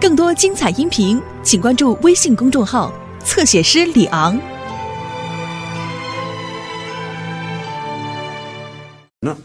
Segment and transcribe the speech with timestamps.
[0.00, 4.38] 更多精彩音频，请关注微信公众号“侧写师李昂”。
[9.18, 9.36] 那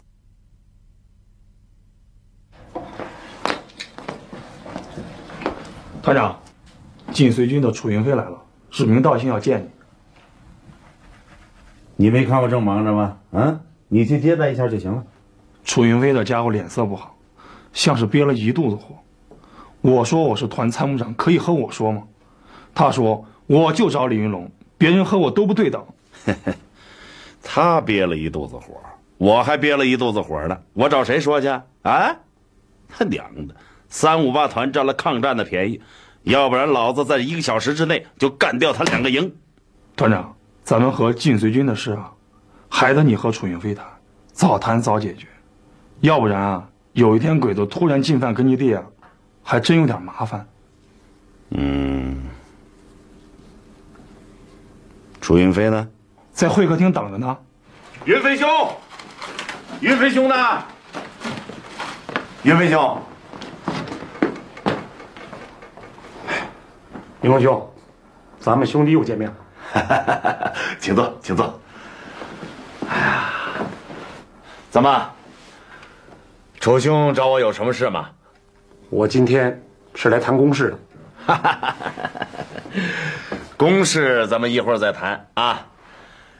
[6.04, 6.40] 团长，
[7.12, 8.40] 晋绥军的楚云飞来了，
[8.70, 9.70] 指名道姓要见你。
[11.96, 13.18] 你没看我正忙着吗？
[13.32, 15.04] 啊，你去接待一下就行了。
[15.64, 17.18] 楚云飞的家伙脸色不好，
[17.74, 18.96] 像是憋了一肚子火。
[19.84, 22.04] 我说我是团参谋长，可以和我说吗？
[22.74, 25.86] 他说我就找李云龙，别人和我都不对等。
[27.44, 28.80] 他憋了一肚子火，
[29.18, 30.58] 我还憋了一肚子火呢。
[30.72, 31.50] 我找谁说去？
[31.82, 32.16] 啊，
[32.88, 33.54] 他娘的！
[33.90, 35.82] 三五八团占了抗战的便宜，
[36.24, 39.36] 要不然老子在一个小时之内就干掉他两个营。
[39.98, 42.14] 团长，咱们和晋绥军的事啊，
[42.70, 43.86] 还得你和楚云飞谈，
[44.32, 45.28] 早谈早解决。
[46.00, 48.82] 要不然啊，有一天鬼子突然进犯根据地啊，
[49.44, 50.48] 还真有点麻烦。
[51.50, 52.24] 嗯，
[55.22, 55.88] 楚云飞呢？
[56.32, 57.38] 在会客厅等着呢。
[58.06, 58.48] 云飞兄，
[59.82, 60.64] 云飞兄呢？
[62.42, 63.02] 云飞兄，
[67.22, 67.74] 云龙兄，
[68.40, 70.54] 咱们兄弟又见面了。
[70.80, 71.60] 请坐，请坐。
[72.90, 73.32] 哎呀，
[74.72, 75.10] 怎么？
[76.60, 78.10] 楚兄找我有什么事吗？
[78.94, 79.60] 我今天
[79.96, 80.78] 是来谈公事
[81.26, 81.26] 的。
[83.58, 85.66] 公事咱们一会儿再谈啊。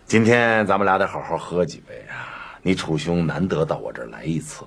[0.06, 2.54] 今天咱们俩得好好喝几杯啊！
[2.62, 4.64] 你楚兄难得到我这儿来一次，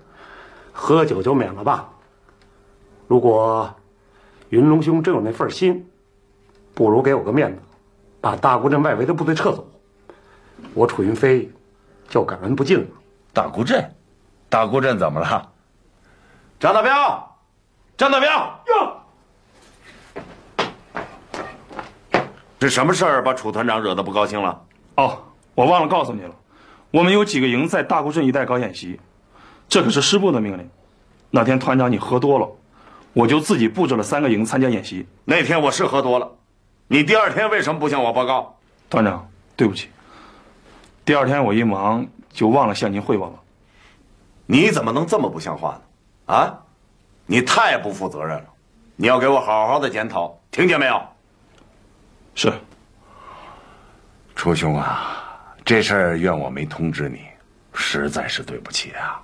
[0.70, 1.88] 喝酒就免了吧。
[3.08, 3.74] 如果
[4.50, 5.88] 云龙兄真有那份心，
[6.74, 7.58] 不如给我个面子，
[8.20, 9.66] 把大沽镇外围的部队撤走，
[10.74, 11.50] 我楚云飞
[12.06, 12.86] 就感恩不尽了。
[13.32, 13.82] 大沽镇，
[14.50, 15.52] 大沽镇怎么了？
[16.64, 17.36] 张大彪，
[17.94, 18.96] 张大彪，哟，
[22.58, 24.62] 是什么事儿把楚团长惹得不高兴了？
[24.94, 25.22] 哦，
[25.54, 26.34] 我忘了告诉你了，
[26.90, 28.98] 我们有几个营在大沽镇一带搞演习，
[29.68, 30.70] 这可是师部的命令。
[31.28, 32.48] 那天团长你喝多了，
[33.12, 35.06] 我就自己布置了三个营参加演习。
[35.26, 36.32] 那天我是喝多了，
[36.88, 38.56] 你第二天为什么不向我报告？
[38.88, 39.90] 团长，对不起，
[41.04, 43.34] 第二天我一忙就忘了向您汇报了。
[44.46, 45.80] 你怎么能这么不像话呢？
[46.26, 46.58] 啊，
[47.26, 48.46] 你太不负责任了！
[48.96, 51.02] 你要给我好好的检讨，听见没有？
[52.34, 52.52] 是。
[54.34, 57.20] 楚兄啊，这事儿怨我没通知你，
[57.72, 59.20] 实在是对不起啊。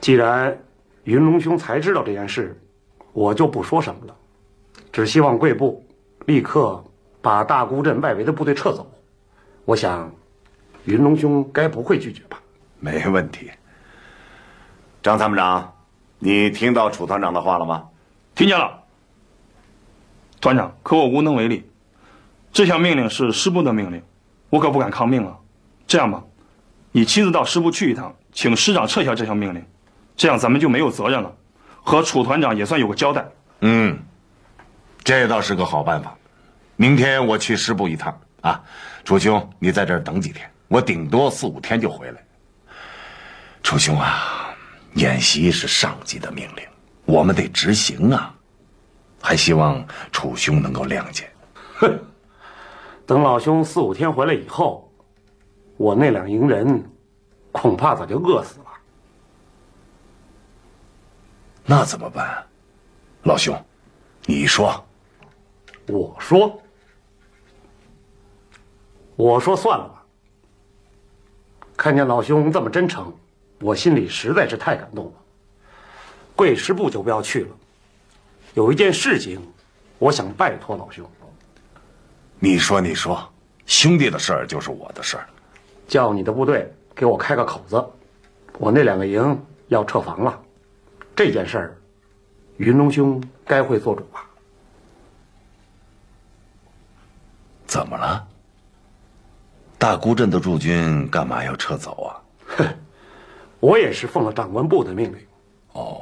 [0.00, 0.56] 既然
[1.04, 2.58] 云龙兄才知道这件事，
[3.12, 4.16] 我就不说什么了，
[4.92, 5.86] 只希望贵部
[6.26, 6.82] 立刻
[7.20, 8.90] 把大沽镇外围的部队撤走。
[9.64, 10.10] 我想，
[10.84, 12.40] 云龙兄该不会拒绝吧？
[12.78, 13.50] 没问题。
[15.02, 15.72] 张参谋长，
[16.20, 17.84] 你听到楚团长的话了吗？
[18.34, 18.78] 听见了。
[20.40, 21.68] 团长，可我无能为力。
[22.52, 24.02] 这项命令是师部的命令，
[24.48, 25.36] 我可不敢抗命啊。
[25.86, 26.22] 这样吧，
[26.92, 29.64] 你亲自到师部去一趟，请师长撤销这项命令，
[30.16, 31.32] 这样咱们就没有责任了，
[31.82, 33.26] 和楚团长也算有个交代。
[33.60, 33.98] 嗯，
[35.02, 36.16] 这倒是个好办法。
[36.76, 38.62] 明天我去师部一趟啊，
[39.04, 42.24] 楚兄，你在这儿等几天，我顶多四五天就回来。
[43.62, 44.39] 楚兄啊，
[44.94, 46.66] 演习是上级的命令，
[47.04, 48.34] 我们得执行啊，
[49.20, 51.30] 还希望楚兄能够谅解。
[51.76, 51.98] 哼。
[53.06, 54.88] 等老兄四五天回来以后，
[55.76, 56.88] 我那两营人
[57.50, 58.66] 恐怕早就饿死了。
[61.64, 62.46] 那怎么办？
[63.24, 63.54] 老兄，
[64.26, 64.84] 你说。
[65.88, 66.62] 我说。
[69.16, 70.04] 我说算了吧。
[71.76, 73.12] 看见老兄这么真诚，
[73.60, 75.12] 我心里实在是太感动了。
[76.34, 77.48] 贵师部就不要去了。
[78.54, 79.40] 有一件事情，
[79.98, 81.08] 我想拜托老兄。
[82.38, 83.30] 你说，你说，
[83.66, 85.28] 兄弟的事儿就是我的事儿，
[85.86, 87.84] 叫你的部队给我开个口子，
[88.58, 89.38] 我那两个营
[89.68, 90.40] 要撤防了，
[91.14, 91.76] 这件事儿，
[92.56, 94.24] 云龙兄该会做主吧？
[97.66, 98.26] 怎么了？
[99.78, 102.10] 大孤镇的驻军干嘛要撤走啊？
[102.56, 102.66] 哼，
[103.60, 105.26] 我也是奉了长官部的命令。
[105.72, 106.00] 哦，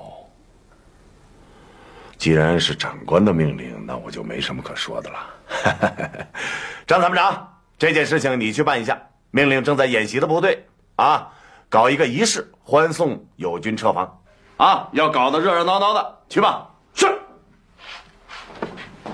[2.17, 6.27] 既然是长官的命令，那我就没什么可说的了。
[6.87, 8.99] 张参谋长，这件事情你去办一下。
[9.31, 10.67] 命令正在演习的部队，
[10.97, 11.31] 啊，
[11.69, 14.21] 搞一个仪式欢送友军撤防，
[14.57, 16.67] 啊，要搞得热热闹闹的，去吧。
[16.95, 17.07] 是。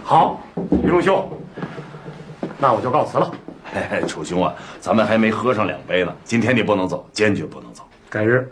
[0.05, 1.29] 好，云龙兄，
[2.59, 3.31] 那我就告辞了。
[3.65, 7.85] 嘿嘿，楚兄啊，咱们还没喝上两杯呢，今天你不能走，坚决不能走。
[8.15, 8.49] 改日，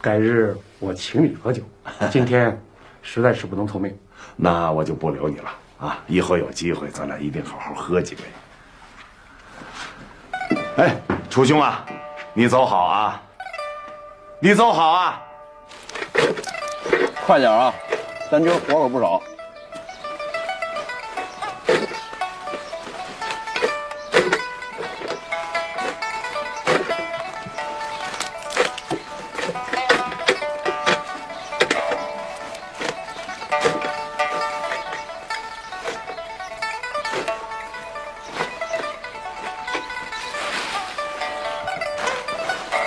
[0.00, 1.62] 改日我请你喝酒。
[2.10, 2.58] 今天
[3.02, 3.94] 实在是不能凑命。
[4.36, 5.98] 那我就不留你了啊！
[6.06, 8.22] 以后有机会，咱俩一定好好喝几杯。
[10.78, 10.96] 哎，
[11.28, 11.84] 楚兄啊，
[12.32, 13.22] 你走好啊！
[14.40, 15.22] 你走好啊！
[17.26, 17.74] 快点啊，
[18.30, 19.22] 咱今儿活可不少。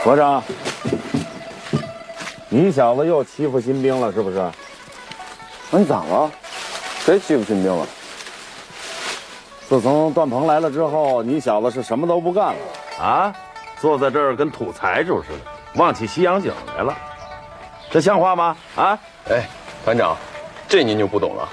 [0.09, 0.43] 和尚，
[2.49, 4.37] 你小子又欺负新兵了是不是？
[5.69, 6.31] 那你咋了？
[7.05, 7.85] 谁欺负新兵了？
[9.67, 13.35] 自从段鹏来了之后，你小子是什么都不干了啊？
[13.79, 16.97] 坐在这儿跟土财主似的，忘起西洋景来了，
[17.91, 18.57] 这像话吗？
[18.77, 18.99] 啊？
[19.29, 19.47] 哎，
[19.85, 20.17] 团长，
[20.67, 21.47] 这您就不懂了。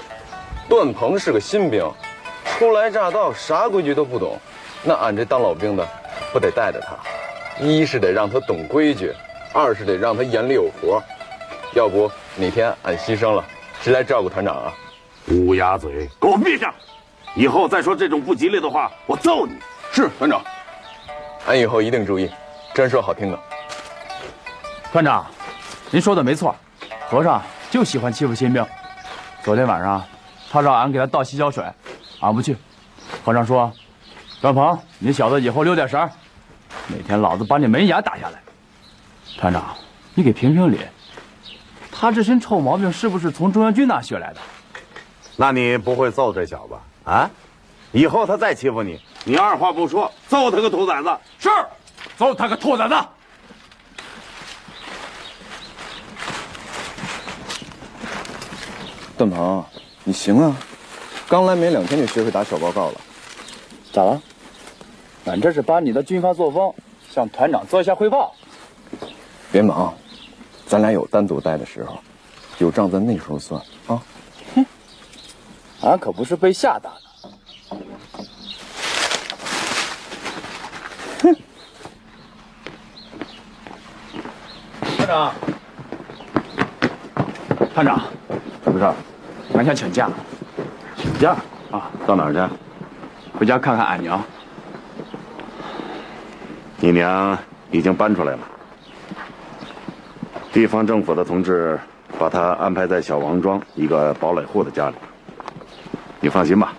[0.67, 1.87] 段鹏是个新兵，
[2.43, 4.35] 初来乍到，啥规矩都不懂。
[4.81, 5.87] 那俺这当老兵的，
[6.33, 6.97] 不得带着他？
[7.59, 9.11] 一是得让他懂规矩，
[9.53, 11.01] 二是得让他眼里有活。
[11.73, 13.43] 要不哪天俺牺牲了，
[13.81, 14.73] 谁来照顾团长啊？
[15.29, 16.73] 乌鸦嘴，给我闭上！
[17.35, 19.53] 以后再说这种不吉利的话，我揍你！
[19.91, 20.41] 是团长，
[21.47, 22.29] 俺以后一定注意。
[22.73, 23.39] 真说好听的。
[24.91, 25.25] 团长，
[25.89, 26.55] 您说的没错，
[27.09, 28.65] 和尚就喜欢欺负新兵。
[29.43, 30.03] 昨天晚上，
[30.51, 31.63] 他让俺给他倒洗脚水，
[32.21, 32.55] 俺不去。
[33.25, 33.71] 和尚说
[34.41, 36.09] ：“段鹏，你小子以后留点神，
[36.87, 38.41] 哪天老子把你门牙打下来。”
[39.37, 39.75] 团长，
[40.15, 40.79] 你给评评理，
[41.91, 44.39] 他这身臭毛病是不是从中央军那学来的？
[45.35, 46.73] 那你不会揍这小子
[47.03, 47.29] 啊？
[47.91, 51.09] 以后他再欺负你，你二话不说揍他个兔崽子！
[51.39, 51.49] 是，
[52.17, 52.95] 揍他个兔崽子！
[59.17, 59.65] 段鹏，
[60.03, 60.55] 你行啊，
[61.29, 63.01] 刚来没两天就学会打小报告了。
[63.93, 64.21] 咋了？
[65.27, 66.73] 俺这是把你的军阀作风
[67.11, 68.33] 向团长做一下汇报。
[69.51, 69.93] 别忙，
[70.65, 71.99] 咱俩有单独待的时候，
[72.59, 74.01] 有账咱那时候算啊。
[74.55, 74.65] 哼，
[75.81, 77.01] 俺可不是被吓大的。
[81.23, 81.35] 哼，
[84.97, 85.33] 团长，
[87.73, 88.01] 团长，
[88.63, 88.95] 什么事儿？
[89.55, 90.09] 俺想请假。
[90.95, 91.35] 请假
[91.69, 91.91] 啊？
[92.05, 92.39] 到哪儿去？
[93.37, 94.23] 回家看看俺娘。
[96.79, 97.37] 你娘
[97.71, 98.39] 已经搬出来了，
[100.53, 101.79] 地方政府的同志
[102.19, 104.95] 把她安排在小王庄一个堡垒户的家里。
[106.19, 106.73] 你放心吧，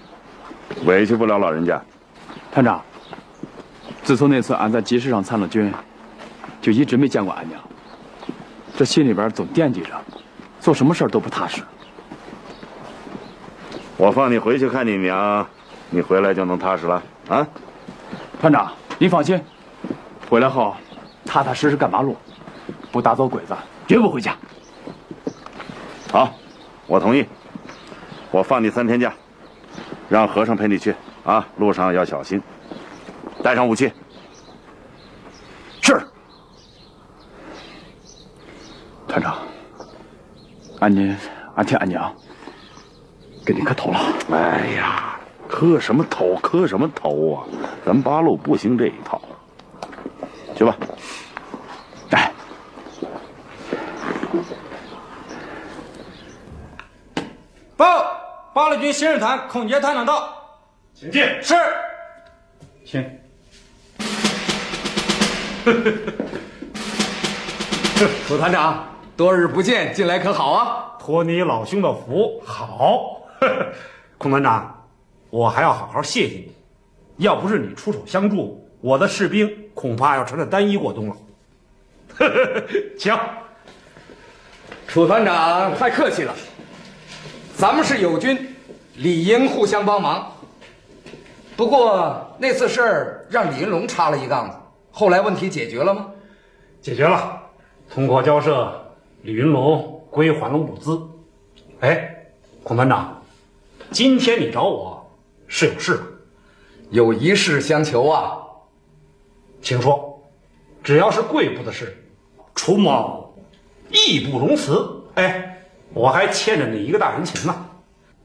[0.85, 1.83] 委屈不了老人家。
[2.53, 2.81] 团长，
[4.05, 5.73] 自从那次俺在集市上参了军，
[6.61, 7.61] 就一直没见过俺娘，
[8.77, 9.91] 这心里边总惦记着，
[10.61, 11.61] 做什么事都不踏实。
[13.97, 15.45] 我放你回去看你娘，
[15.91, 17.45] 你回来就能踏实了啊！
[18.41, 19.41] 团长，您放心，
[20.29, 20.77] 回来后
[21.25, 22.17] 踏踏实实干八路，
[22.93, 24.37] 不打走鬼子，绝不回家。
[26.13, 26.31] 好，
[26.87, 27.27] 我同意。
[28.31, 29.13] 我放你三天假，
[30.09, 30.95] 让和尚陪你去
[31.25, 31.47] 啊！
[31.57, 32.43] 路上要小心，
[33.43, 33.91] 带上武器。
[35.81, 35.99] 是。
[39.07, 39.39] 团长，
[40.81, 41.17] 俺您，
[41.55, 42.15] 俺替俺娘
[43.47, 43.99] 给您磕头了。
[44.31, 46.37] 哎呀，磕什么头？
[46.37, 47.45] 磕什么头啊？
[47.87, 49.19] 咱八路不兴这一套。
[50.59, 50.77] 去吧。
[52.11, 52.33] 哎。
[57.77, 58.21] 报，
[58.53, 60.35] 八路军新日团孔杰团长到，
[60.95, 61.23] 请进。
[61.41, 61.55] 是。
[62.85, 63.09] 请。
[68.27, 68.85] 楚团长，
[69.17, 70.97] 多日不见，近来可好啊？
[70.99, 73.23] 托你老兄的福，好。
[74.19, 74.89] 孔团长，
[75.31, 76.53] 我还要好好谢谢你，
[77.19, 81.17] 要不是你出手相助，我的士兵恐怕要成了单一过冬了。
[82.99, 83.17] 请。
[84.89, 86.35] 楚团长太客气了，
[87.55, 88.57] 咱们是友军，
[88.97, 90.33] 理应互相帮忙。
[91.57, 94.57] 不过那次事儿让李云龙插了一杠子，
[94.91, 96.11] 后来问题解决了吗？
[96.83, 97.41] 解决了，
[97.89, 98.73] 通过交涉，
[99.23, 101.01] 李云龙归还了物资。
[101.81, 102.27] 哎，
[102.65, 103.23] 孔团长，
[103.93, 105.09] 今天你找我
[105.47, 106.03] 是有事吧？
[106.91, 108.39] 有一事相求啊，
[109.61, 110.23] 请说，
[110.83, 111.97] 只要是贵部的事，
[112.55, 113.37] 楚某
[113.91, 114.89] 义不容辞。
[115.15, 115.63] 哎，
[115.93, 117.67] 我还欠着你一个大人情呢。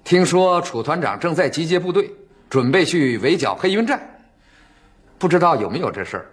[0.03, 2.11] 听说楚团长正在集结部队，
[2.49, 3.99] 准备去围剿黑云寨，
[5.17, 6.29] 不知道有没有这事儿？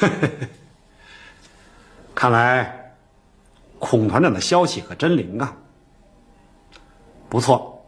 [2.14, 2.94] 看来
[3.78, 5.56] 孔团长的消息可真灵啊！
[7.28, 7.84] 不错，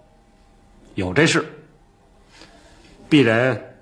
[0.95, 1.47] 有这事。
[3.09, 3.77] 鄙人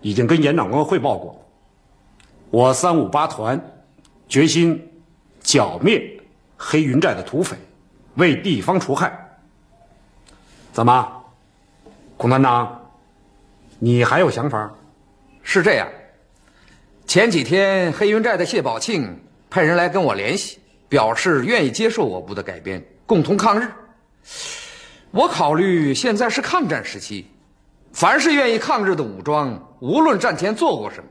[0.00, 1.44] 已经跟严长官汇报过，
[2.50, 3.60] 我三五八团
[4.28, 4.90] 决心
[5.42, 6.02] 剿灭
[6.56, 7.56] 黑云寨的土匪，
[8.14, 9.12] 为地方除害。
[10.72, 11.24] 怎么，
[12.16, 12.90] 孔团长，
[13.78, 14.72] 你还有想法？
[15.42, 15.86] 是这样，
[17.06, 19.18] 前几天黑云寨的谢宝庆
[19.50, 23.68] 派人来跟我联系，表示愿意接受我部的改编，共同抗日。
[25.10, 27.26] 我考虑现在是抗战时期。
[27.94, 31.08] 凡是愿意抗日的武装，无论战前做过什么，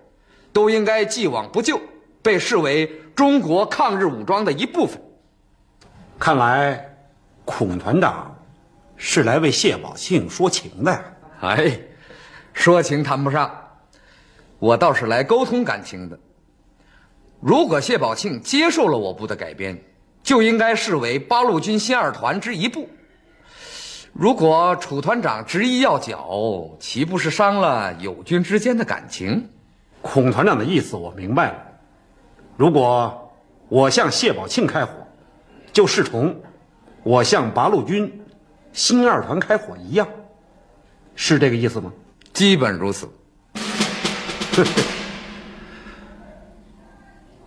[0.51, 1.79] 都应该既往不咎，
[2.21, 2.85] 被视为
[3.15, 5.01] 中国抗日武装的一部分。
[6.19, 6.85] 看来，
[7.45, 8.35] 孔团长
[8.97, 11.03] 是来为谢宝庆说情的呀？
[11.39, 11.79] 哎，
[12.51, 13.49] 说情谈不上，
[14.59, 16.19] 我倒是来沟通感情的。
[17.39, 19.81] 如果谢宝庆接受了我部的改编，
[20.21, 22.89] 就应该视为八路军新二团之一部。
[24.13, 29.49] 如果楚团长执意要剿，岂不是伤了友军之间的感情？
[30.03, 31.55] 孔团长的意思我明白了。
[32.55, 33.33] 如果
[33.69, 34.91] 我向谢宝庆开火，
[35.71, 36.39] 就视同
[37.01, 38.23] 我向八路军
[38.71, 40.07] 新二团开火一样，
[41.15, 41.91] 是这个意思吗？
[42.33, 43.09] 基本如此。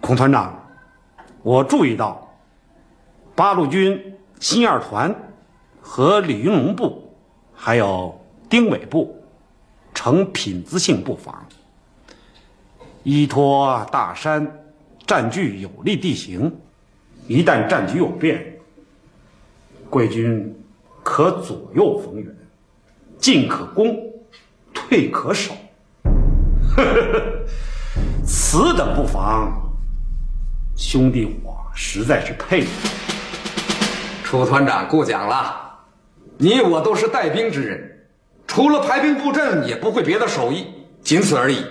[0.00, 0.68] 孔团长，
[1.44, 2.28] 我注意到
[3.36, 5.14] 八路军新二团。
[5.88, 7.14] 和李云龙部，
[7.54, 9.22] 还有丁伟部，
[9.94, 11.46] 呈品字性布防，
[13.04, 14.46] 依托大山，
[15.06, 16.52] 占据有利地形。
[17.28, 18.58] 一旦战局有变，
[19.88, 20.52] 贵军
[21.04, 22.36] 可左右逢源，
[23.16, 23.96] 进可攻，
[24.74, 25.54] 退可守。
[28.26, 29.72] 此等布防，
[30.76, 32.88] 兄弟我实在是佩服。
[34.24, 35.62] 楚团长过奖了。
[36.38, 38.08] 你我都是带兵之人，
[38.46, 40.66] 除了排兵布阵，也不会别的手艺，
[41.02, 41.64] 仅此而已。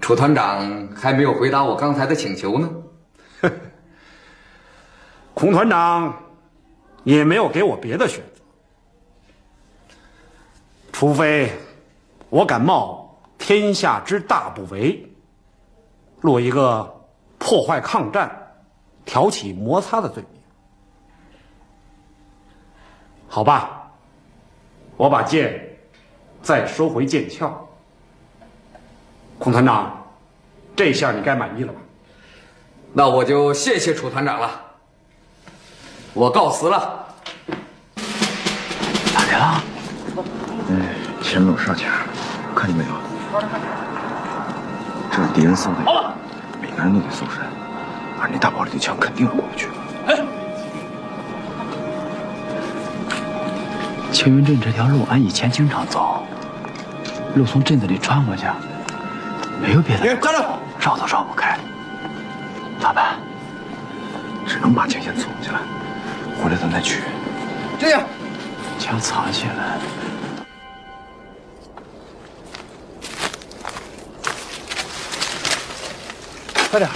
[0.00, 2.70] 楚团长还没有回答我刚才的请求呢。
[5.32, 6.14] 孔团长
[7.02, 9.94] 也没有给我别的选择，
[10.92, 11.50] 除非
[12.28, 15.00] 我敢冒天下之大不韪，
[16.20, 16.94] 落一个
[17.38, 18.30] 破坏抗战、
[19.04, 20.33] 挑起摩擦的罪名。
[23.34, 23.90] 好吧，
[24.96, 25.60] 我把剑
[26.40, 27.52] 再收回剑鞘。
[29.40, 30.06] 孔团长，
[30.76, 31.80] 这下你该满意了吧？
[32.92, 34.48] 那我就谢谢楚团长了。
[36.12, 37.06] 我告辞了。
[39.12, 39.64] 咋的了？
[40.70, 42.06] 哎，前路杀卡，
[42.54, 42.90] 看见没有？
[45.10, 45.80] 这是敌人送的，
[46.62, 47.42] 每个人都得搜身，
[48.20, 49.70] 而那大炮里的枪肯定要过不去。
[50.06, 50.24] 哎。
[54.14, 56.24] 青云镇这条路，俺以前经常走。
[57.34, 58.46] 路从镇子里穿过去，
[59.60, 60.06] 没有别的。
[60.06, 60.44] 站住！
[60.78, 61.58] 绕都绕不开，
[62.80, 63.16] 咋办？
[64.46, 65.58] 只能把枪先存起来，
[66.40, 67.02] 回来咱再取。
[67.76, 68.02] 这样，
[68.78, 69.78] 枪藏起来。
[76.70, 76.88] 快点！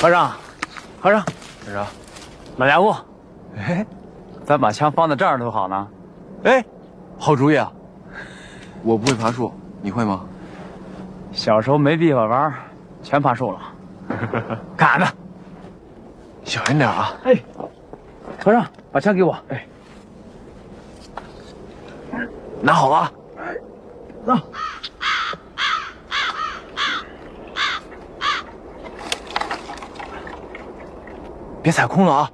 [0.00, 0.32] 和尚，
[1.00, 1.20] 和尚，
[1.66, 1.86] 和尚。
[2.56, 2.96] 老家伙，
[3.56, 3.84] 哎，
[4.44, 5.88] 咱把枪放在这儿多好呢！
[6.44, 6.64] 哎，
[7.18, 7.72] 好主意啊！
[8.84, 10.24] 我不会爬树，你会吗？
[11.32, 12.54] 小时候没地方玩，
[13.02, 13.58] 全爬树了。
[14.76, 15.06] 干的，
[16.44, 17.12] 小心点啊！
[17.24, 17.34] 哎，
[18.38, 19.36] 和尚，把枪给我。
[19.48, 19.66] 哎，
[22.62, 23.12] 拿好了。
[24.24, 24.32] 走。
[31.60, 32.30] 别踩空了啊！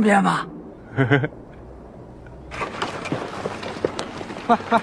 [0.00, 0.46] 看不见吧？
[4.46, 4.80] 快快！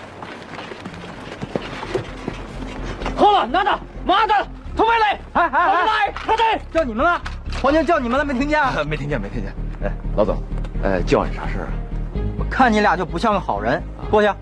[3.16, 5.20] 好了，拿着，妈的，同妹来！
[5.34, 6.14] 哎哎哎！
[6.24, 6.62] 快点！
[6.72, 7.20] 叫你们了，
[7.62, 8.62] 黄牛叫你们了，没听见？
[8.88, 9.52] 没听见，没听见。
[9.84, 10.38] 哎，老总，
[10.84, 11.68] 哎，叫你啥事啊？
[12.38, 13.82] 我看你俩就不像个好人，
[14.12, 14.36] 坐下，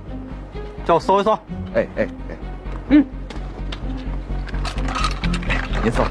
[0.84, 1.34] 叫我搜一搜。
[1.74, 2.36] 哎哎哎，
[2.90, 3.06] 嗯，
[5.82, 6.04] 您搜。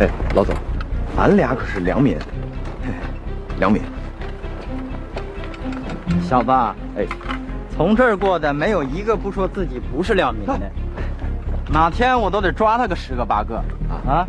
[0.00, 0.54] 哎，老总，
[1.16, 2.18] 俺俩可是良民，
[3.58, 3.80] 良民。
[6.22, 6.50] 小子，
[6.96, 7.06] 哎，
[7.76, 10.58] 从这儿过的没有一个不说自己不是良民的。
[11.72, 13.56] 哪天我都得抓他个十个八个
[14.06, 14.26] 啊！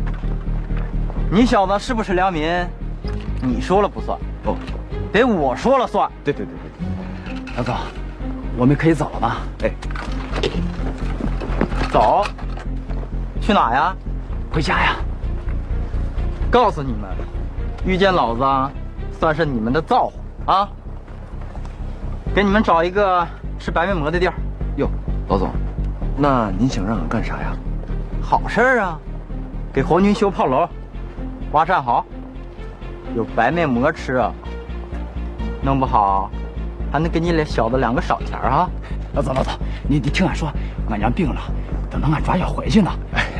[1.30, 2.48] 你小子是不是良民？
[3.42, 4.56] 你说了不算，不，
[5.12, 6.10] 得我说了算。
[6.24, 7.74] 对对对对，老总，
[8.56, 9.36] 我们可以走了吗？
[9.64, 9.70] 哎，
[11.90, 12.24] 走，
[13.40, 13.96] 去哪呀？
[14.52, 14.96] 回家呀！
[16.50, 17.10] 告诉你们，
[17.84, 18.72] 遇见老子，
[19.18, 20.68] 算是你们的造化啊！
[22.34, 23.26] 给你们找一个
[23.58, 24.34] 吃白面馍的地儿。
[24.76, 24.88] 哟，
[25.28, 25.50] 老总，
[26.16, 27.52] 那您想让俺干啥呀？
[28.22, 28.98] 好事儿啊，
[29.72, 30.68] 给皇军修炮楼，
[31.52, 32.04] 挖战壕，
[33.14, 34.32] 有白面馍吃啊！
[35.62, 36.30] 弄不好，
[36.92, 38.68] 还能给你俩小子两个赏钱啊！
[39.16, 39.54] 老总，老总，
[39.88, 40.52] 你你听俺说，
[40.90, 41.40] 俺娘病了，
[41.90, 42.90] 等到俺抓药回去呢，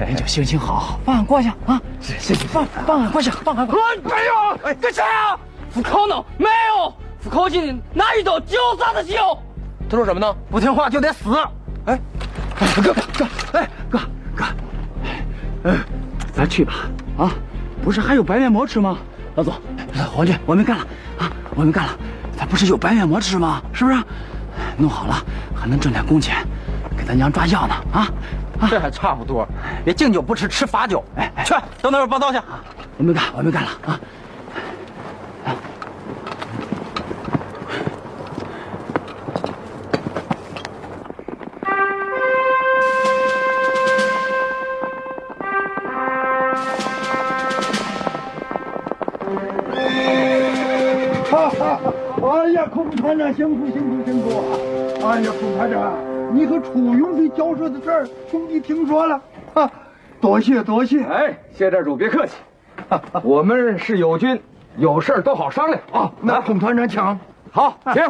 [0.08, 1.78] 您就行行好好放俺过去啊！
[2.00, 4.00] 谢谢，放放俺过去，放俺过去。
[4.00, 5.38] 没有，哎，干啥呀？
[5.74, 9.16] 不可能，没有，不靠近，哪一刀就啥子救？
[9.86, 10.34] 他说什么呢？
[10.50, 11.36] 不听话就得死！
[11.84, 12.00] 哎，
[12.82, 14.00] 哥哥，哎哥
[14.34, 14.44] 哥，
[15.64, 15.76] 哎，
[16.32, 16.72] 咱去吧
[17.18, 17.30] 啊！
[17.84, 18.96] 不是还有白面馍吃吗？
[19.34, 19.52] 老总，
[20.10, 20.86] 皇军，我们干了
[21.18, 21.30] 啊！
[21.54, 21.92] 我们干了，
[22.34, 23.60] 咱不是有白面馍吃吗？
[23.74, 24.02] 是不是？
[24.78, 25.14] 弄好了
[25.54, 26.46] 还能挣点工钱，
[26.96, 28.08] 给咱娘抓药呢啊！
[28.70, 29.46] 这还差不多，
[29.84, 31.04] 别敬酒不吃吃罚酒。
[31.16, 32.38] 哎，去，到那边报道去。
[32.98, 34.00] 我没干，我没干了啊！
[51.28, 51.80] 哈哈！
[52.22, 54.15] 哎呀，孔团长辛苦辛苦辛苦！
[55.16, 55.94] 哎呀，孔团长，
[56.34, 59.18] 你和楚云飞交涉的事儿，兄弟听说了，
[59.54, 59.70] 哈，
[60.20, 61.02] 多谢多谢。
[61.04, 62.34] 哎，谢寨主别客气，
[63.24, 64.38] 我们是友军，
[64.76, 66.12] 有事儿都好商量啊。
[66.20, 67.18] 那孔团长请，
[67.50, 68.02] 好， 请。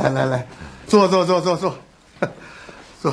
[0.00, 0.46] 来来来，
[0.86, 1.74] 坐坐坐坐坐，
[2.98, 3.12] 坐。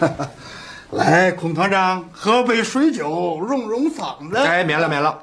[0.00, 0.26] 哈哈。
[0.92, 4.38] 来，孔团长，喝杯水酒，润润嗓子。
[4.38, 5.18] 哎，免了，免了，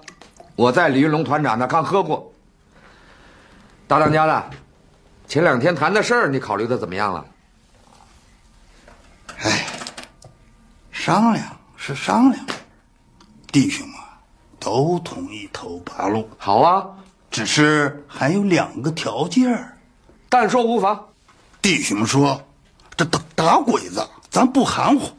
[0.55, 2.31] 我在李云龙团长那刚喝过。
[3.87, 4.49] 大当家的，
[5.27, 7.25] 前两天谈的事儿，你考虑的怎么样了？
[9.39, 9.65] 哎，
[10.91, 12.45] 商量是商量，
[13.51, 13.97] 弟兄们
[14.59, 16.29] 都同意投八路。
[16.37, 16.87] 好啊，
[17.29, 19.77] 只是还有两个条件
[20.29, 21.07] 但说无妨。
[21.61, 22.41] 弟兄们说，
[22.95, 25.11] 这打打鬼子，咱不含糊。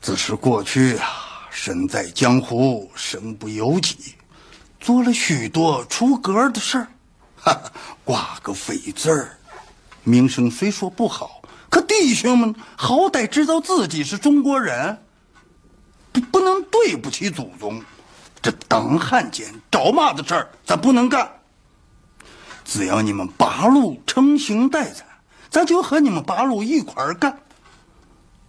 [0.00, 1.06] 只是过去啊，
[1.66, 4.14] 身在江湖，身不由己，
[4.78, 6.86] 做了许多出格的事儿，
[7.34, 7.60] 哈，
[8.04, 9.36] 挂个匪字儿，
[10.04, 14.96] 名声虽说不好，可弟兄们好歹知道自己是中国人，
[16.12, 17.82] 不不能对不起祖宗。
[18.40, 21.28] 这当汉奸找骂的事儿，咱不能干。
[22.64, 25.04] 只要你们八路诚心待咱，
[25.50, 27.36] 咱就和你们八路一块儿干。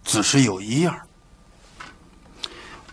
[0.04, 0.96] 只是有一样。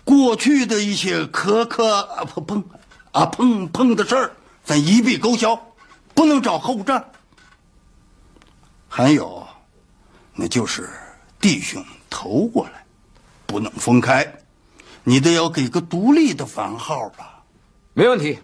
[0.05, 2.63] 过去的一些磕磕碰碰
[3.11, 4.31] 啊碰碰的事儿，
[4.63, 5.59] 咱一笔勾销，
[6.13, 7.03] 不能找后账。
[8.87, 9.45] 还有，
[10.35, 10.89] 那就是
[11.41, 12.85] 弟兄投过来，
[13.45, 14.25] 不能分开，
[15.03, 17.43] 你得要给个独立的番号吧？
[17.93, 18.39] 没问题。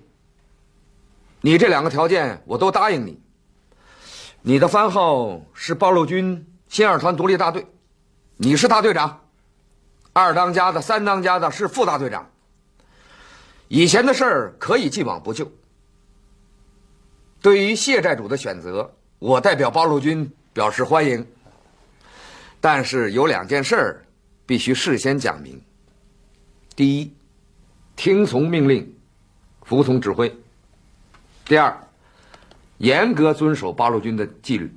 [1.41, 3.21] 你这两个条件我都答应你。
[4.41, 7.65] 你的番号是八路军新二团独立大队，
[8.37, 9.20] 你是大队长。
[10.13, 12.29] 二当家的、三当家的是副大队长。
[13.69, 15.49] 以前的事儿可以既往不咎。
[17.41, 21.25] 对于谢寨主的选择，我代表八路军表示欢迎。
[22.59, 24.05] 但是有两件事儿
[24.45, 25.61] 必须事先讲明：
[26.75, 27.13] 第一，
[27.95, 28.93] 听从命令，
[29.63, 30.29] 服从指挥；
[31.45, 31.87] 第二，
[32.79, 34.69] 严格遵守八路军的纪律。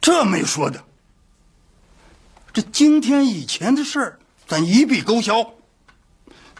[0.00, 0.82] 这没说的。
[2.52, 4.18] 这今天以前的事儿。
[4.48, 5.52] 咱一笔勾销。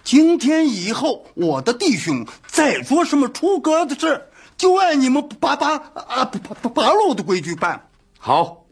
[0.05, 7.89] 今天以后，我的弟兄再做什么出格的事，就按你们八八啊八八八路的规矩办。
[8.19, 8.67] 好，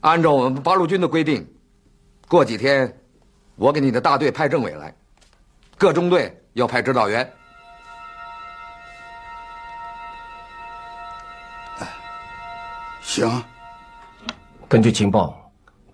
[0.00, 1.46] 按照我们八路军的规定，
[2.26, 3.00] 过几天，
[3.54, 4.92] 我给你的大队派政委来，
[5.76, 7.32] 各中队要派指导员。
[13.00, 13.44] 行。
[14.68, 15.47] 根据情报。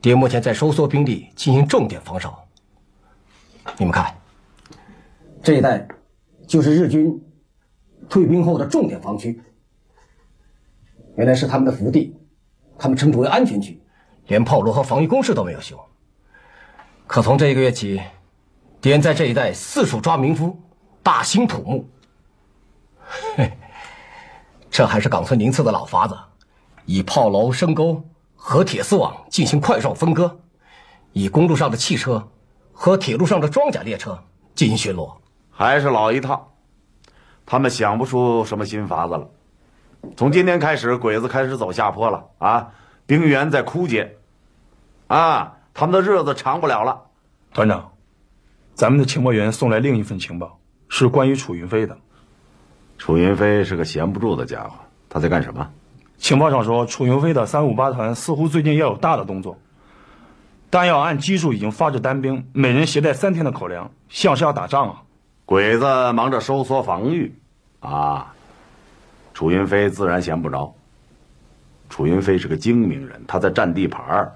[0.04, 2.36] 敌目前在收缩兵力，进行重点防守。
[3.78, 4.14] 你们看，
[5.42, 5.88] 这一带
[6.46, 7.18] 就是日军
[8.06, 9.42] 退兵后的重点防区。
[11.16, 12.14] 原来是他们的福地，
[12.78, 13.82] 他们称之为安全区，
[14.26, 15.82] 连炮楼和防御工事都没有修。
[17.06, 17.98] 可从这一个月起，
[18.82, 20.54] 敌人在这一带四处抓民夫，
[21.02, 21.88] 大兴土木。
[23.36, 23.50] 嘿，
[24.70, 26.14] 这还是冈村宁次的老法子，
[26.84, 28.04] 以炮楼、深沟
[28.46, 30.38] 和铁丝网进行块状分割，
[31.12, 32.28] 以公路上的汽车
[32.74, 34.22] 和铁路上的装甲列车
[34.54, 35.14] 进行巡逻，
[35.50, 36.52] 还是老一套。
[37.46, 39.30] 他们想不出什么新法子了。
[40.14, 42.68] 从今天开始，鬼子开始走下坡了啊！
[43.06, 44.14] 兵源在枯竭，
[45.06, 47.00] 啊，他们的日子长不了了。
[47.54, 47.92] 团长，
[48.74, 50.58] 咱们的情报员送来另一份情报，
[50.90, 51.96] 是关于楚云飞的。
[52.98, 54.72] 楚云飞是个闲不住的家伙，
[55.08, 55.66] 他在干什么？
[56.24, 59.58] 情报上说，楚云飞的三五八团似乎最近要有大的动作，
[60.70, 65.02] 弹药按基数已经发至单兵，每人携带三天的口粮，像是要打仗啊！
[65.44, 65.84] 鬼子
[66.14, 67.30] 忙着收缩防御，
[67.80, 68.32] 啊，
[69.34, 70.74] 楚云飞自然闲不着。
[71.90, 74.32] 楚云飞是个精明人，他在占地盘儿。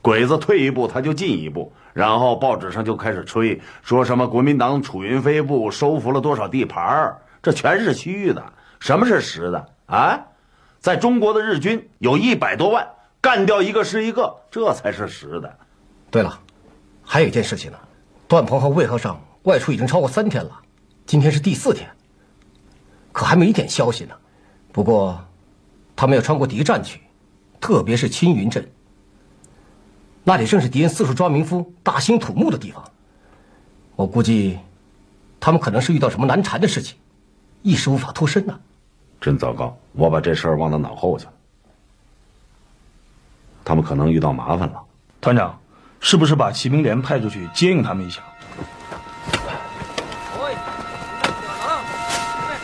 [0.00, 8.40] 鬼子退一步，他就进一步，然后报纸上就开始吹，说什么国民党楚云飞部收复了多少地盘儿，这全是虚的。
[8.78, 10.16] 什么是实的啊？
[10.80, 12.88] 在中国的日军有一百多万，
[13.20, 15.58] 干掉一个是一个，这才是实的。
[16.10, 16.40] 对了，
[17.02, 17.78] 还有一件事情呢，
[18.26, 20.60] 段鹏和魏和尚外出已经超过三天了，
[21.04, 21.90] 今天是第四天，
[23.12, 24.14] 可还没一点消息呢。
[24.72, 25.22] 不过，
[25.96, 27.00] 他们要穿过敌占区，
[27.60, 28.70] 特别是青云镇，
[30.22, 32.84] 那里正是敌人四处抓民夫、大兴土木的地方。
[33.96, 34.58] 我估计，
[35.40, 36.96] 他们可能是遇到什么难缠的事情，
[37.62, 38.60] 一时无法脱身呢。
[39.20, 39.76] 真糟糕！
[39.92, 41.32] 我把这事儿忘到脑后去了。
[43.64, 44.80] 他们可能遇到麻烦了。
[45.20, 45.58] 团长，
[46.00, 48.22] 是不是把骑兵连派出去接应他们一下？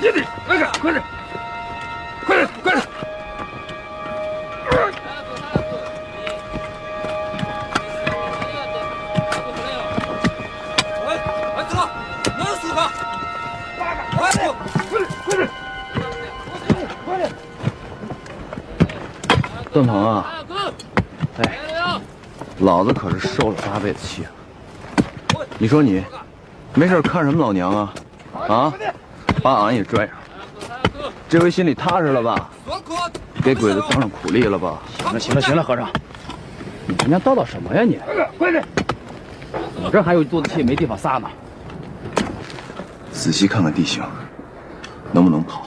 [0.01, 1.03] 你你，快点，快点，
[2.25, 2.84] 快点，快点！
[19.75, 20.33] 段鹏啊，
[21.39, 21.59] 哎，
[22.61, 24.31] 老子可是受了八辈子气了。
[25.59, 26.01] 你说你，
[26.75, 27.93] 没事看什么老娘啊？
[28.47, 28.73] 啊，
[29.43, 30.15] 把俺也拽上，
[31.29, 32.49] 这回心里踏实了吧？
[33.43, 34.79] 给鬼子当上苦力了吧？
[34.97, 35.91] 行了行了行了，和尚，
[36.87, 37.99] 你跟人家叨叨什么呀你？
[38.39, 38.65] 快点！
[39.83, 41.29] 我这还有一肚子气没地方撒呢。
[43.11, 44.05] 仔细看看地形，
[45.11, 45.67] 能不能跑？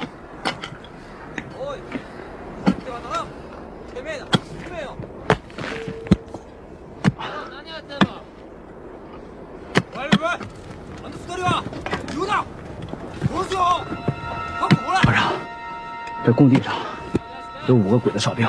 [15.04, 15.34] 和尚，
[16.26, 16.72] 这工地上
[17.66, 18.48] 有五个鬼子哨兵，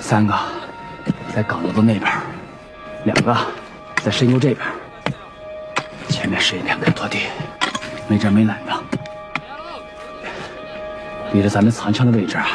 [0.00, 0.36] 三个
[1.32, 2.10] 在岗楼的那边，
[3.04, 3.36] 两个
[4.02, 4.66] 在深沟这边，
[6.08, 7.20] 前面是一片开拓地，
[8.08, 8.72] 没遮没拦的，
[11.32, 12.48] 离着咱们藏枪的位置啊，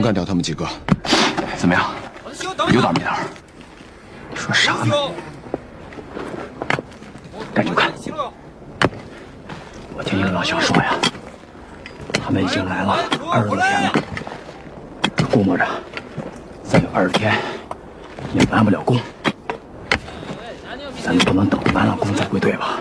[0.00, 0.66] 干掉他们几个，
[1.56, 1.84] 怎么样？
[2.72, 3.18] 有胆没胆？
[4.34, 4.94] 说啥呢？
[7.52, 7.90] 赶紧看！
[9.94, 10.94] 我听一个老乡说呀，
[12.12, 12.98] 他们已经来了
[13.30, 13.92] 二十多天了，
[15.30, 15.66] 估摸着
[16.64, 17.34] 再有二十天
[18.32, 18.98] 也完不了工。
[21.02, 22.78] 咱们不能等完了工再归队吧？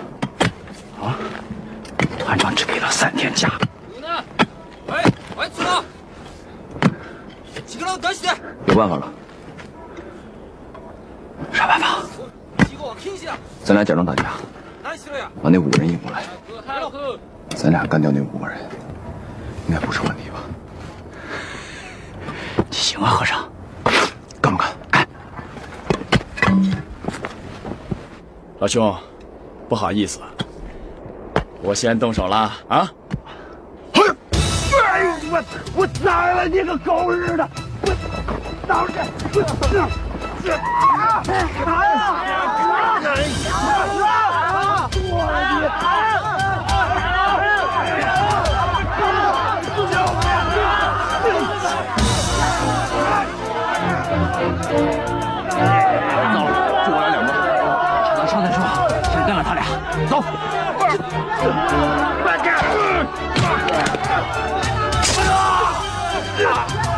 [1.01, 1.15] 啊！
[2.19, 3.51] 团长只给了三天假。
[8.65, 9.11] 有办法了，
[11.51, 11.99] 啥办法？
[13.63, 14.31] 咱俩假装打架，
[15.43, 16.23] 把那五个人引过来，
[17.55, 18.57] 咱俩干掉那五个人，
[19.67, 20.39] 应该不是问题吧？
[22.71, 23.47] 行啊，和尚，
[24.41, 24.75] 干不干？
[24.91, 25.07] 干！
[28.59, 28.95] 老兄，
[29.67, 30.19] 不好意思，
[31.61, 32.91] 我先动手了啊！
[35.75, 37.49] 我宰了你个狗日的！
[37.81, 37.87] 我
[38.67, 38.93] 当着
[39.31, 40.53] 这这
[41.65, 41.79] 啊！
[56.33, 56.49] 糟了，
[56.85, 57.29] 就我俩两个，
[58.17, 58.57] 咱上再说，
[59.11, 59.63] 先干了他俩，
[60.09, 60.23] 走。
[66.49, 66.88] 你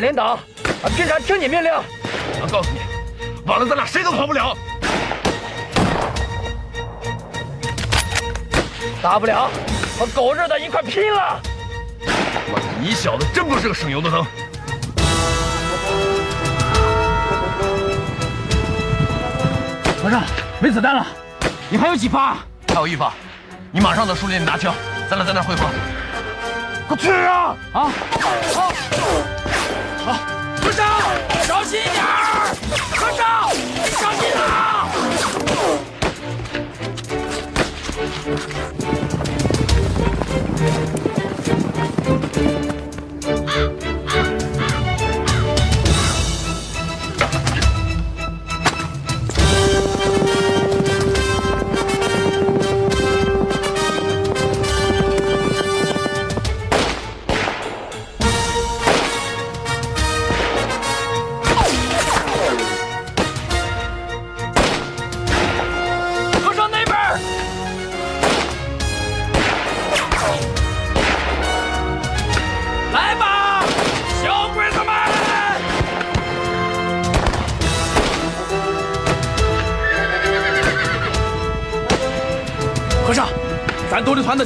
[0.00, 0.38] 你又不是俺领导，
[0.84, 1.72] 俺凭啥听你命令？
[2.40, 2.78] 我告诉你，
[3.46, 4.56] 晚了咱俩谁都跑不了。
[9.02, 9.50] 大不了
[9.98, 11.40] 和狗日的一块拼了！
[12.52, 14.24] 妈，你小子真不是个省油的灯。
[20.02, 20.22] 和尚，
[20.60, 21.06] 没子弹了，
[21.68, 22.36] 你还有几发？
[22.68, 23.12] 还有一发，
[23.72, 24.72] 你马上到树林里拿枪，
[25.10, 25.64] 咱俩在那儿汇合。
[26.88, 27.54] 快去啊！
[27.72, 27.90] 啊！
[28.54, 28.72] 好，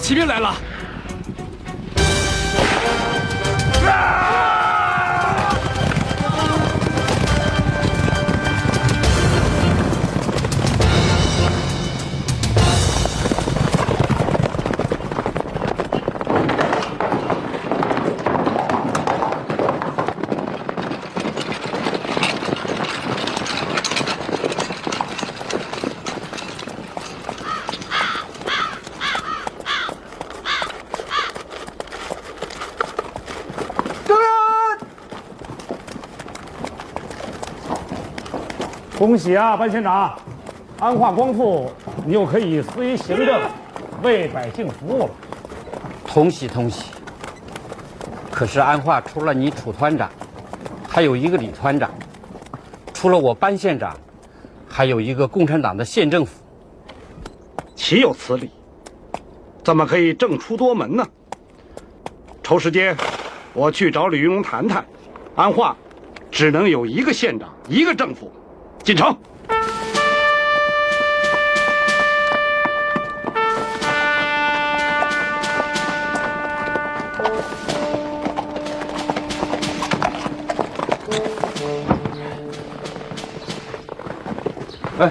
[0.03, 0.62] 骑兵来了。
[39.03, 40.17] 恭喜啊，班县长！
[40.79, 41.69] 安化光复，
[42.07, 43.41] 你又可以施于行政，
[44.01, 45.11] 为百姓服务了。
[46.07, 46.93] 同喜同喜。
[48.31, 50.09] 可是安化除了你楚团长，
[50.89, 51.91] 还有一个李团长；
[52.95, 53.93] 除了我班县长，
[54.69, 56.41] 还有一个共产党的县政府。
[57.75, 58.51] 岂有此理？
[59.65, 61.05] 怎么可以政出多门呢？
[62.41, 62.97] 抽时间，
[63.53, 64.85] 我去找李云龙谈谈。
[65.35, 65.77] 安化
[66.31, 68.31] 只能有一个县长，一个政府。
[68.83, 69.17] 进城。
[84.99, 85.11] 哎，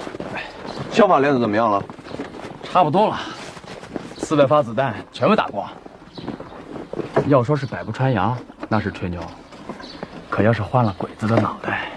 [0.91, 1.84] 枪法练的怎么样了？
[2.63, 3.17] 差不多了，
[4.17, 5.67] 四百发子弹全部打光。
[7.27, 9.21] 要说是百步穿杨，那是吹牛；
[10.29, 11.89] 可要是换了鬼子的脑袋，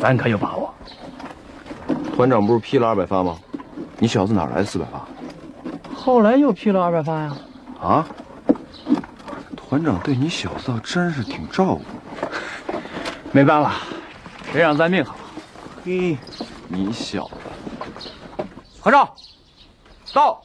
[0.00, 0.61] 咱可有把握。
[2.22, 3.36] 团长不是批了二百发吗？
[3.98, 5.04] 你小子哪来的四百发？
[5.92, 7.36] 后来又批了二百发呀。
[7.80, 8.06] 啊？
[9.56, 11.82] 团长对你小子倒真是挺照顾。
[13.32, 13.74] 没办法，
[14.52, 15.16] 谁让咱命好。
[15.84, 16.16] 嘿，
[16.68, 18.44] 你小子，
[18.80, 19.10] 和尚，
[20.14, 20.40] 到。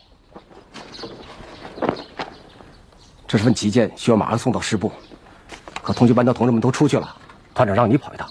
[3.27, 4.91] 这是份急件，需要马上送到师部。
[5.83, 7.15] 可同学班的同志们都出去了，
[7.53, 8.27] 团长让你跑一趟。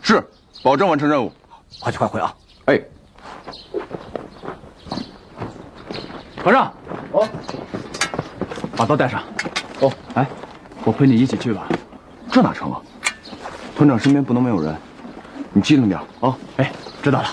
[0.00, 0.26] 是，
[0.62, 1.30] 保证完成任务。
[1.80, 2.34] 快去快回啊！
[2.64, 2.78] 哎，
[6.42, 6.72] 和尚，
[7.12, 7.28] 哦，
[8.76, 9.22] 把刀带上。
[9.80, 10.26] 哦，哎，
[10.84, 11.68] 我陪你一起去吧。
[12.30, 12.80] 这哪成啊？
[13.76, 14.76] 团长身边不能没有人，
[15.52, 16.36] 你机灵点啊！
[16.56, 16.72] 哎，
[17.02, 17.28] 知道了。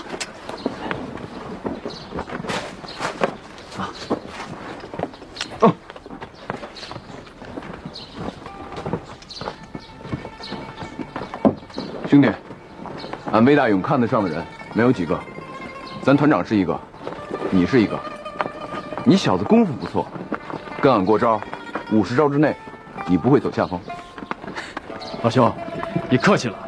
[12.08, 12.30] 兄弟，
[13.32, 14.42] 俺魏大勇看得上的人
[14.72, 15.18] 没有几个，
[16.02, 16.78] 咱团长是一个，
[17.50, 17.98] 你是一个。
[19.08, 20.04] 你小子功夫不错，
[20.82, 21.40] 跟俺过招，
[21.92, 22.56] 五十招之内，
[23.06, 23.80] 你不会走下风。
[25.22, 25.54] 老兄，
[26.10, 26.58] 你客气了。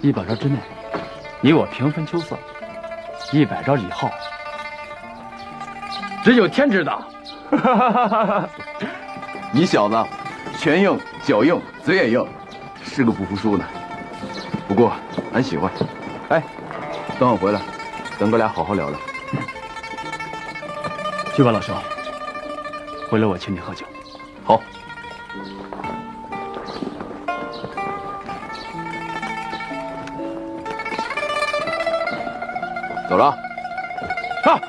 [0.00, 0.56] 一百招之内，
[1.40, 2.36] 你我平分秋色；
[3.32, 4.08] 一百招以后，
[6.22, 7.02] 只有天知道。
[9.50, 9.96] 你小子，
[10.60, 12.24] 拳硬脚硬嘴也硬，
[12.84, 13.64] 是个不服输的。
[14.68, 14.92] 不过
[15.34, 15.68] 俺喜欢。
[16.28, 16.40] 哎，
[17.18, 17.60] 等我回来，
[18.16, 18.98] 咱哥俩好好聊聊。
[21.34, 21.74] 去吧，老兄。
[23.08, 23.86] 回来我请你喝酒。
[24.44, 24.60] 好。
[33.08, 33.34] 走了。
[34.44, 34.60] 上。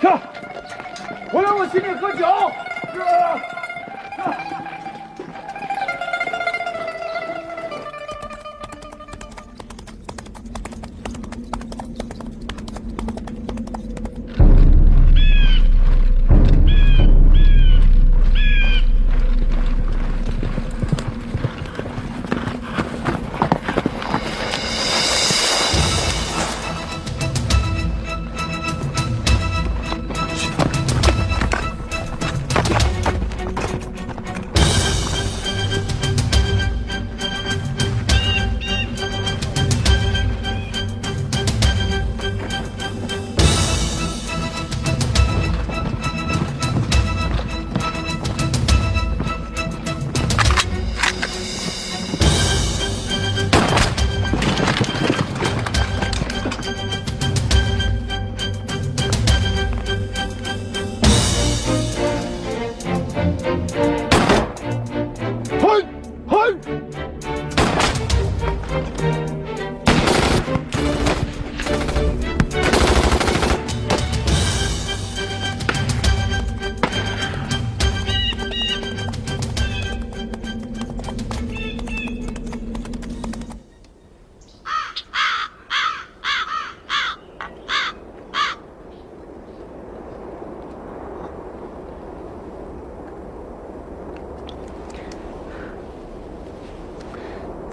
[0.00, 0.20] 上。
[1.32, 2.24] 回来我请你喝酒。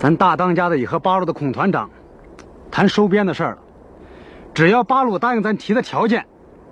[0.02, 1.88] 咱大当家的也和八路的孔团长
[2.72, 3.58] 谈收编的事儿了，
[4.52, 6.26] 只要八路答应咱提的条件，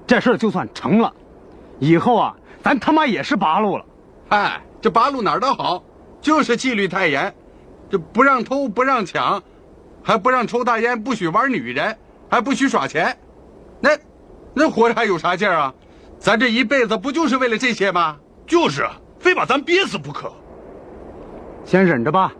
[0.07, 1.13] 这事儿就算成了。
[1.77, 3.85] 以后啊，咱他妈也是八路了。
[4.29, 5.83] 哎，这八路哪儿都好，
[6.19, 7.31] 就是纪律太严，
[7.87, 9.39] 这不让偷不让抢，
[10.01, 11.95] 还不让抽大烟，不许玩女人，
[12.31, 13.15] 还不许耍钱，
[13.79, 13.91] 那
[14.55, 15.71] 那活着还有啥劲儿啊？
[16.17, 18.17] 咱这一辈子不就是为了这些吗？
[18.47, 20.31] 就是啊，非把咱憋死不可。
[21.63, 22.33] 先忍着吧。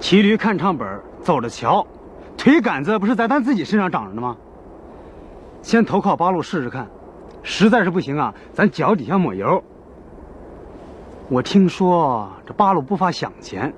[0.00, 1.86] 骑驴看唱本，走着瞧，
[2.36, 4.36] 腿杆子不是在咱自己身上长着呢吗？
[5.60, 6.86] 先投靠八路试试看，
[7.42, 9.62] 实在是不行啊，咱脚底下抹油。
[11.28, 13.74] 我听说这八路不发饷钱，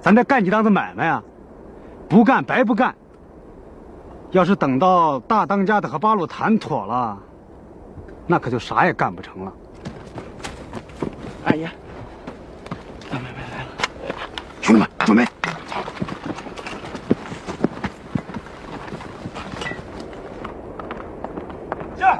[0.00, 1.22] 咱再干几档子买卖啊，
[2.08, 2.94] 不干白不干。
[4.30, 7.16] 要是等到大当家的和八路谈妥了，
[8.26, 9.52] 那可就啥也干不成了。
[11.44, 11.70] 哎呀！
[15.04, 15.22] 准备！
[21.94, 22.18] 驾！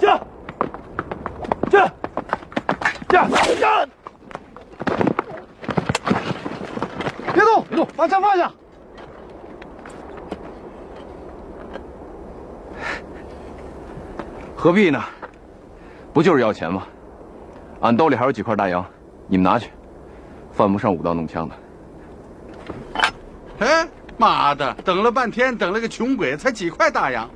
[0.00, 0.20] 驾！
[1.70, 1.92] 驾！
[3.08, 3.28] 驾！
[3.60, 3.86] 驾！
[7.32, 7.64] 别动！
[7.68, 7.86] 别动！
[7.96, 8.50] 把枪放下！
[14.56, 15.00] 何必呢？
[16.12, 16.82] 不就是要钱吗？
[17.80, 18.84] 俺兜里还有几块大洋。
[19.26, 19.70] 你们拿去，
[20.52, 21.54] 犯不上舞刀弄枪的。
[23.60, 27.28] 哎，妈的，等了半天，等了个穷鬼，才几块大洋。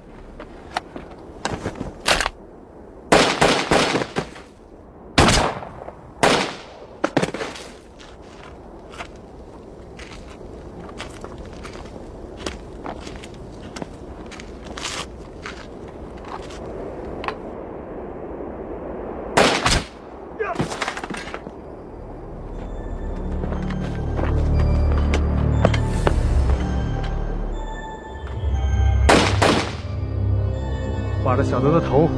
[31.38, 32.10] 把小子的头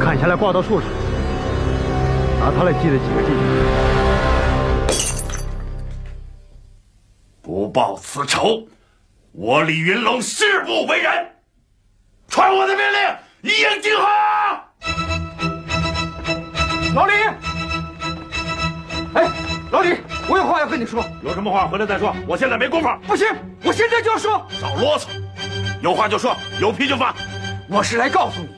[0.00, 0.90] 砍下来挂到树上，
[2.40, 3.30] 拿他来祭了几个记。
[7.40, 8.66] 不报此仇，
[9.30, 11.12] 我李云龙誓不为人。
[12.26, 14.64] 传我的命令，一应惊哈！
[16.92, 17.12] 老李，
[19.14, 19.30] 哎，
[19.70, 19.96] 老李，
[20.28, 21.04] 我有话要跟你说。
[21.22, 22.88] 有什么话回来再说，我现在没工夫。
[23.06, 23.28] 不行，
[23.62, 24.44] 我现在就要说。
[24.50, 25.06] 少啰嗦，
[25.80, 27.14] 有话就说，有屁就放。
[27.72, 28.48] 我是来告诉你，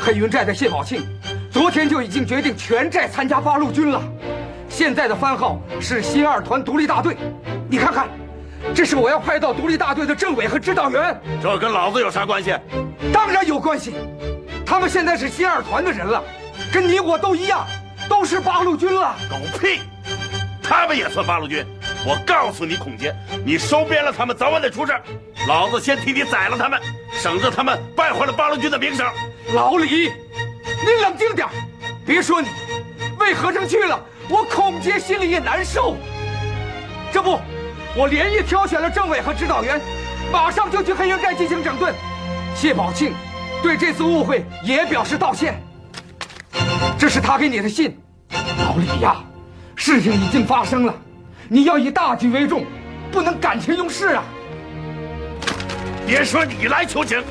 [0.00, 1.04] 黑云寨的谢宝庆，
[1.50, 4.00] 昨天就已经决定全寨参加八路军了。
[4.68, 7.16] 现在的番号是新二团独立大队，
[7.68, 8.06] 你看看，
[8.72, 11.20] 这是我要派到独立大队的政委和指导员。
[11.42, 12.54] 这跟老子有啥关系？
[13.12, 13.94] 当然有关系，
[14.64, 16.22] 他们现在是新二团的人了，
[16.72, 17.66] 跟你我都一样，
[18.08, 19.16] 都是八路军了。
[19.28, 19.80] 狗屁！
[20.64, 21.64] 他们也算八路军。
[22.06, 24.92] 我告诉你，孔杰，你收编了他们，早晚得出事。
[25.46, 26.80] 老子先替你宰了他们，
[27.12, 29.06] 省得他们败坏了八路军的名声。
[29.54, 31.46] 老李，你冷静点，
[32.06, 32.48] 别说你，
[33.20, 34.00] 魏和尚去了。
[34.28, 35.96] 我孔杰心里也难受。
[37.12, 37.38] 这不，
[37.94, 39.78] 我连夜挑选了政委和指导员，
[40.32, 41.94] 马上就去黑云寨进行整顿。
[42.56, 43.12] 谢宝庆
[43.62, 45.62] 对这次误会也表示道歉。
[46.98, 48.00] 这是他给你的信，
[48.58, 49.22] 老李呀，
[49.86, 50.94] 事情已经发生了，
[51.46, 52.64] 你要以大局为重，
[53.12, 54.24] 不能感情用事啊。
[56.06, 57.22] 别说你来求情，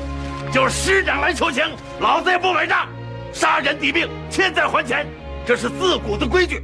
[0.52, 1.64] 就是师长来求情，
[1.98, 2.86] 老子也不买账。
[3.32, 5.04] 杀人抵命，欠债还钱，
[5.44, 6.62] 这是自古的规矩。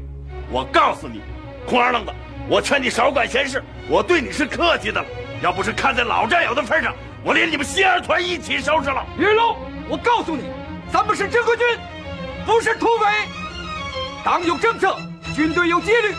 [0.49, 1.23] 我告诉你，
[1.67, 2.13] 空二愣子，
[2.49, 3.61] 我劝你少管闲事。
[3.89, 5.07] 我对你是客气的了，
[5.43, 9.05] 要不是看在老战友的份上，我连你们新二团一起收拾了。
[9.19, 9.57] 云龙，
[9.89, 10.45] 我告诉你，
[10.93, 11.67] 咱们是正规军，
[12.47, 13.29] 不是土匪。
[14.23, 14.97] 党有政策，
[15.41, 16.15] 军队有纪律，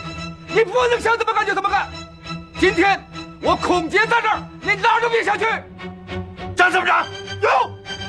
[0.48, 1.86] 你不能想怎么干就怎么干。
[2.58, 3.00] 今天
[3.40, 5.44] 我孔杰在这儿，你哪儿都别想去。
[6.56, 7.06] 张参谋长，
[7.40, 7.48] 有，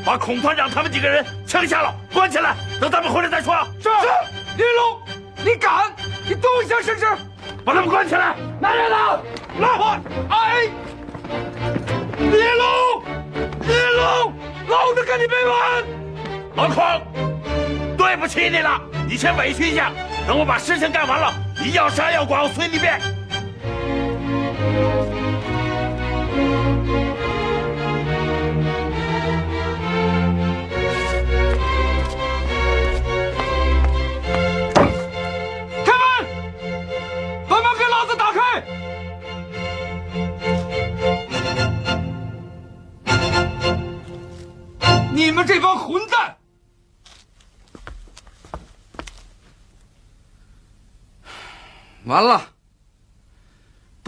[0.04, 3.56] 把孔团长他们几个人枪下了，关起来，等咱们回来再说。
[3.80, 3.90] 是。
[4.58, 5.00] 云龙，
[5.46, 5.94] 你敢？
[6.28, 7.06] 你动一下试试。
[7.64, 8.36] 把他们关起来。
[8.62, 9.22] 来人了，
[9.60, 10.02] 来！
[10.30, 10.68] 哎，
[12.18, 13.04] 李龙，
[13.62, 14.34] 李龙，
[14.68, 15.84] 老子跟你没完！
[16.56, 19.92] 老孔，对不起你了，你先委屈一下，
[20.26, 23.00] 等我把事情干完了，你要杀要剐，我随你便。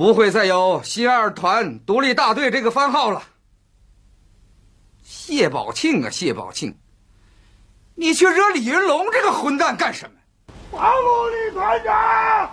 [0.06, 3.24] 不会再有新二团独立大队这个番号了。
[5.02, 6.78] 谢宝庆啊，谢宝庆，
[7.96, 10.16] 你去惹李云龙这个混蛋干什么？
[10.72, 12.52] 八路李团长，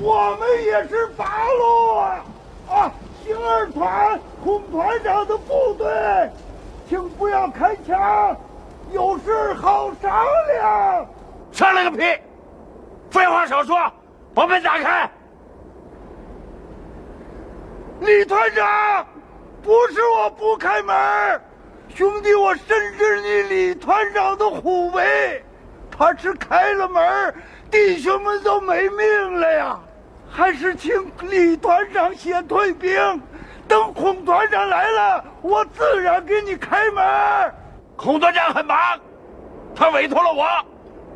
[0.00, 2.24] 我们也是八路啊！
[2.70, 2.92] 啊，
[3.24, 6.30] 新二团孔团长的部队，
[6.88, 8.36] 请不要开枪，
[8.92, 10.24] 有事好商
[10.54, 11.06] 量。
[11.50, 12.04] 商量个屁！
[13.10, 13.76] 废话少说，
[14.32, 15.10] 把门打开。
[18.00, 19.06] 李团长，
[19.62, 21.40] 不是我不开门，
[21.94, 25.44] 兄弟，我深知你李团长的虎威。
[25.90, 27.34] 他是开了门，
[27.70, 29.80] 弟兄们都没命了呀！
[30.30, 33.20] 还是请李团长先退兵，
[33.66, 37.04] 等孔团长来了，我自然给你开门。
[37.96, 38.76] 孔团长很忙，
[39.74, 40.46] 他委托了我，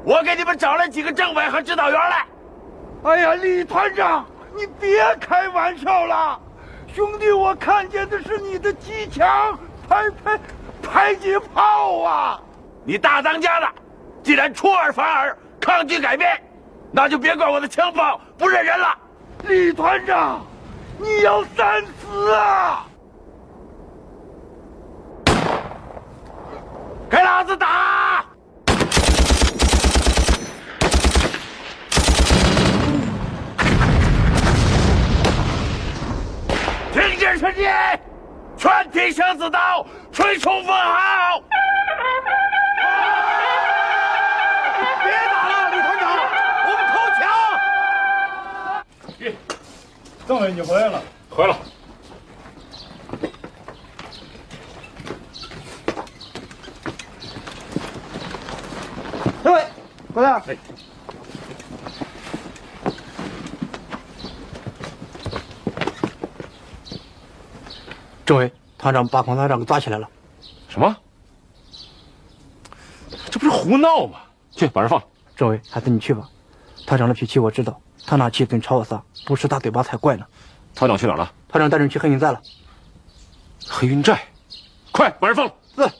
[0.02, 2.26] 我给你们找来几个政委和指导员来。
[3.04, 4.26] 哎呀，李团长，
[4.56, 6.40] 你别开玩笑了，
[6.94, 10.38] 兄弟，我看见的是你的机枪、迫迫
[10.82, 12.40] 迫击炮啊！
[12.84, 13.68] 你大当家的！
[14.22, 16.42] 既然出尔反尔，抗拒改变，
[16.90, 18.94] 那就别怪我的枪炮不认人了。
[19.44, 20.44] 李团长，
[20.98, 22.86] 你要三思啊！
[27.08, 28.24] 给老子打！
[37.22, 37.70] 听见声音，
[38.56, 41.40] 全体生子刀，吹冲锋号！
[45.04, 46.02] 别打了，李团长，
[46.66, 47.22] 我们投降。
[50.26, 51.00] 政委，你回来了。
[51.30, 51.56] 回来。
[59.44, 59.64] 政委，
[60.12, 60.42] 过来。
[68.24, 70.08] 政委，团长把孔团长给抓起来了。
[70.68, 70.96] 什么？
[73.30, 74.20] 这不是胡闹吗？
[74.50, 75.06] 去把人放了。
[75.36, 76.28] 政委，还是你去吧。
[76.86, 80.26] 团长的脾气我知道，他那气跟朝我撒，不是大嘴巴才怪呢。
[80.74, 81.32] 团长去哪儿了？
[81.48, 82.40] 团长带人去黑云寨了。
[83.68, 84.24] 黑云寨，
[84.90, 85.54] 快把人放了。
[85.76, 85.90] 是。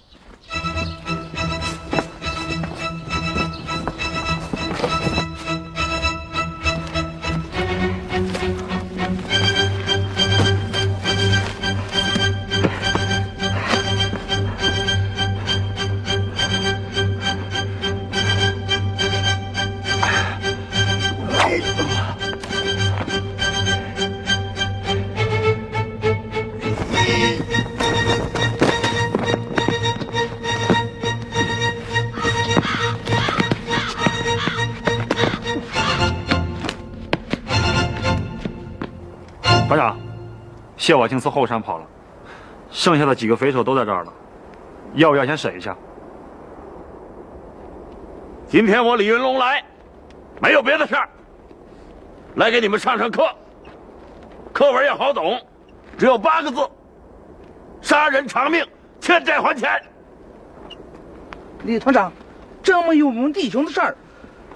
[40.82, 41.86] 谢瓦青从后山跑了，
[42.68, 44.12] 剩下的几个匪首都在这儿了，
[44.94, 45.76] 要不要先审一下？
[48.48, 49.62] 今天我李云龙来，
[50.40, 51.08] 没有别的事儿，
[52.34, 53.28] 来给你们上上课。
[54.52, 55.40] 课文也好懂，
[55.96, 56.68] 只有八个字：
[57.80, 58.66] 杀人偿命，
[58.98, 59.80] 欠债还钱。
[61.62, 62.12] 李团长，
[62.60, 63.96] 这么有名弟兄的事儿，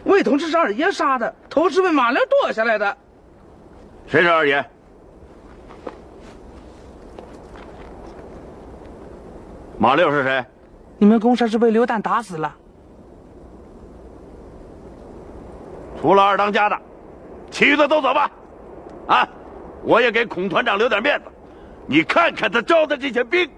[0.03, 2.97] 魏同志是二爷杀的，头是被马良剁下来的。
[4.09, 4.69] 谁是二爷？
[9.79, 10.45] 马六是谁？
[10.99, 12.55] 你们公社是被刘旦打死了。
[16.01, 16.79] 除了二当家的，
[17.51, 18.31] 其余的都走吧。
[19.07, 19.29] 啊，
[19.83, 21.27] 我也给孔团长留点面子。
[21.87, 23.49] 你看看他招的这些兵，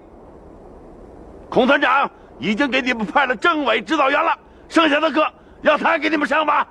[1.49, 5.25] 孔团长已经给你们派了政委指导员了，剩下的课
[5.61, 6.67] 要他给你们上吧。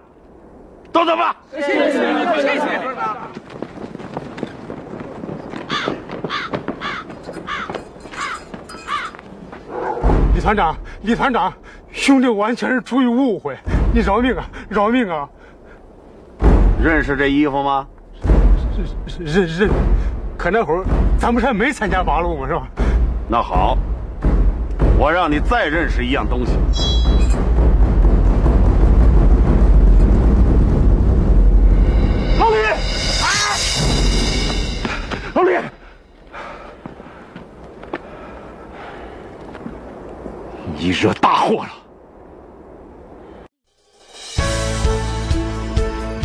[0.93, 1.37] 都走吧。
[1.51, 2.81] 谢谢，谢谢。
[10.49, 11.53] 团长，李团长，
[11.93, 13.55] 兄弟完全是出于误会，
[13.93, 15.29] 你饶命啊，饶命啊！
[16.83, 17.87] 认识这衣服吗？
[19.19, 19.69] 认认，
[20.39, 20.87] 可那会儿
[21.19, 22.47] 咱不是还没参加八路吗？
[22.49, 22.67] 是吧？
[23.29, 23.77] 那好，
[24.99, 26.53] 我让你再认识一样东西。
[40.89, 41.71] 你惹大祸了！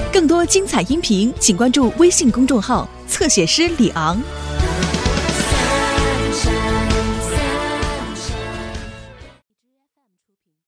[0.09, 4.17] 更多精彩音频，请关注微信公众号“侧写师李昂”。